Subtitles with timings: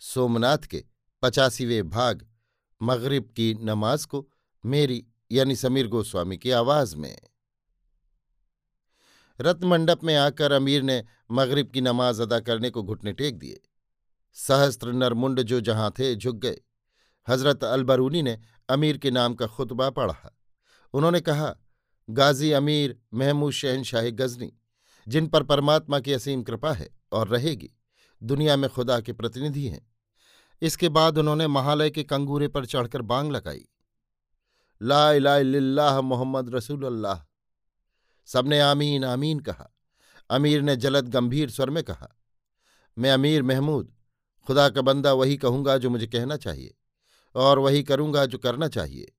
[0.00, 0.84] सोमनाथ के
[1.22, 2.26] पचासीवें भाग
[2.82, 4.30] मगरिब की नमाज़ को
[4.66, 7.18] मेरी यानी समीर गोस्वामी की आवाज़ में।
[9.40, 13.60] रत्नमंडप में आकर अमीर ने मगरिब की नमाज़ अदा करने को घुटने टेक दिए।
[14.32, 16.60] सहस्त्र नरमुंड जो जहाँ थे झुक गए।
[17.28, 20.38] हज़रत अलबरूनी ने अमीर के नाम का खुतबा पढ़ा।
[20.92, 21.56] उन्होंने कहा,
[22.10, 24.52] गाजी अमीर महमूद शहनशाह गजनी,
[25.08, 27.70] जिन पर परमात्मा की असीम कृपा है और रहेगी,
[28.22, 29.89] दुनिया में खुदा के प्रतिनिधि हैं।
[30.62, 33.66] इसके बाद उन्होंने महालय के कंगूरे पर चढ़कर बांग लगाई।
[34.80, 37.22] ला इलाह मोहम्मद रसूल अल्लाह
[38.28, 39.70] सबने आमीन आमीन कहा।
[40.30, 42.08] अमीर ने जलद गंभीर स्वर में कहा,
[42.96, 43.92] मैं अमीर महमूद,
[44.46, 46.74] खुदा का बंदा वही कहूँगा जो मुझे कहना चाहिए
[47.34, 49.12] और वही करूँगा जो करना चाहिए।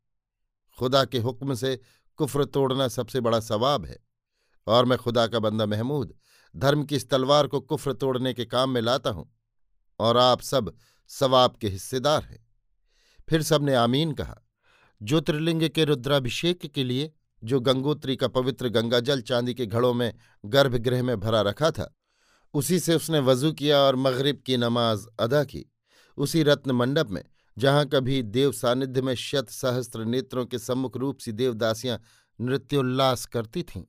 [0.78, 1.80] खुदा के हुक्म से
[2.20, 3.98] कुफ्र तोड़ना सबसे बड़ा सवाब है
[4.68, 6.14] और मैं खुदा का बंदा महमूद,
[6.56, 9.30] धर्म की इस तलवार को कुफ्र तोड़ने के काम में लाता हूँ
[10.00, 10.74] और आप सब
[11.20, 12.48] सवाब के हिस्सेदार हैं।
[13.30, 14.42] फिर सबने आमीन कहा,
[15.04, 17.12] ज्योतिर्लिंग के रुद्राभिषेक के लिए,
[17.44, 20.14] जो गंगोत्री का पवित्र गंगाजल चांदी के घड़ों में
[20.46, 21.96] गर्भगृह में भरा रखा था,
[22.54, 25.66] उसी से उसने वज़ू किया और मगरिब की नमाज़ अदा की।
[26.18, 27.24] उसी रत्न मंडप में,
[27.58, 32.02] जहाँ कभी देव सानिध्य में शत सहस्त्र नेत्रों के सम्मुख रूप सी देवदासियाँ
[32.42, 33.84] नृत्योल्लास करती थीं।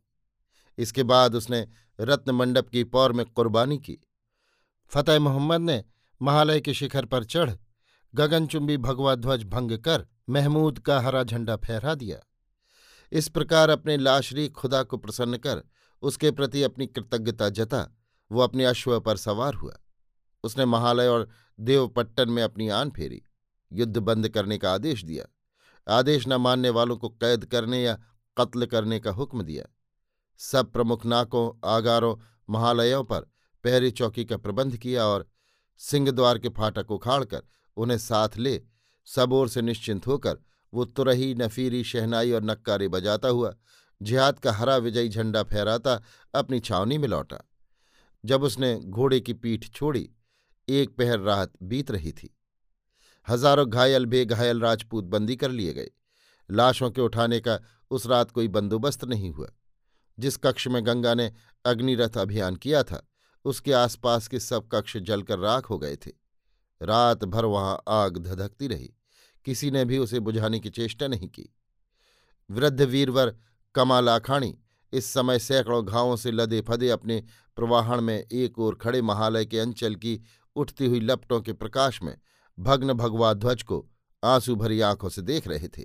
[0.78, 1.68] इसके बाद उसने
[2.00, 3.98] रत्न मंडप की पौर में कुर्बानी की।
[4.88, 5.84] फतेह मोहम्मद ने
[6.22, 7.50] महालय के शिखर पर चढ़
[8.14, 12.18] गगनचुंबी भगवा ध्वज भंग कर महमूद का हरा झंडा फहरा दिया।
[13.12, 15.62] इस प्रकार अपने लाशरी खुदा को प्रसन्न कर
[16.02, 17.98] उसके प्रति अपनी कृतज्ञता जता,
[18.32, 19.78] वो अपने अश्व पर सवार हुआ।
[20.44, 21.28] उसने महालय और
[21.60, 23.22] देवपट्टन में अपनी आन फेरी,
[23.72, 25.24] युद्ध बंद करने का आदेश दिया।
[25.98, 28.00] आदेश न मानने वालों को कैद करने या
[28.38, 29.64] कत्ल करने का हुक्म दिया।
[30.38, 32.16] सब प्रमुख नाकों, आगारों,
[32.50, 33.20] महालयों पर
[33.64, 35.31] पहरी चौकी का प्रबंध किया और
[35.80, 37.42] सिंहद्वार के फाटक उखाड़कर
[37.76, 38.60] उन्हें साथ ले,
[39.06, 40.38] सब ओर से निश्चिंत होकर
[40.72, 43.54] वो तुरही, नफीरी, शहनाई और नक्कारे बजाता हुआ,
[44.00, 46.00] जिहाद का हरा विजयी झंडा फहराता
[46.34, 47.38] अपनी छावनी में लौटा।
[48.24, 50.08] जब उसने घोड़े की पीठ छोड़ी,
[50.68, 52.36] एक पहर राहत बीत रही थी।
[53.28, 55.90] हज़ारों घायल, बेघायल राजपूत बंदी कर लिए गए।
[56.50, 57.58] लाशों के उठाने का
[57.90, 59.48] उस रात कोई बंदोबस्त नहीं हुआ,
[60.18, 61.32] जिस कक्ष में गंगा ने
[61.64, 63.06] अग्निरथ अभियान किया था।
[63.44, 66.10] उसके आसपास के सब कक्ष जलकर राख हो गए थे।
[66.80, 68.92] रात भर वहाँ आग धधकती रही,
[69.46, 71.48] किसी ने भी उसे बुझाने की चेष्टा नहीं की।
[72.50, 73.34] वृद्ध वीरवर
[73.74, 74.54] कमाल आखाणी
[74.92, 77.22] इस समय सैकड़ों घावों से लदे फदे अपने
[77.56, 80.20] प्रवाहण में एक ओर खड़े महालय के अंचल की
[80.56, 82.16] उठती हुई लपटों के प्रकाश में
[82.58, 83.86] भग्न भगवा ध्वज को
[84.22, 85.82] आँसू भरी आँखों से देख रहे थे।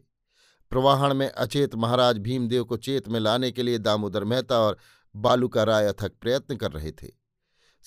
[0.71, 4.77] प्रवाहण में अचेत महाराज भीमदेव को चेत में लाने के लिए दामोदर मेहता और
[5.15, 7.07] बालूका राय अथक प्रयत्न कर रहे थे।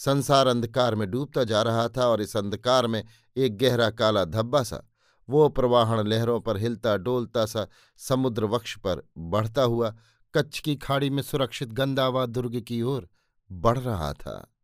[0.04, 3.04] संसार अंधकार में डूबता जा रहा था और इस अंधकार में
[3.36, 4.90] एक गहरा काला धब्बा सा,
[5.28, 9.96] वो प्रवाहण लहरों पर हिलता डोलता सा समुद्र वक्ष पर बढ़ता हुआ,
[10.34, 13.08] कच्छ की खाड़ी में सुरक्षित गंदावा दुर्ग की ओर
[13.52, 14.54] बढ़ रहा था।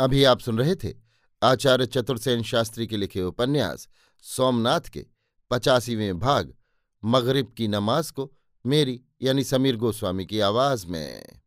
[0.00, 0.94] अभी आप सुन रहे थे
[1.42, 3.88] आचार्य चतुर्सेन शास्त्री के लिखे उपन्यास,
[4.22, 5.06] सोमनाथ के
[5.50, 6.54] पचासीवें भाग,
[7.04, 8.32] मगरिब की नमाज़ को
[8.66, 11.41] मेरी यानी समीर गोस्वामी की आवाज़ में।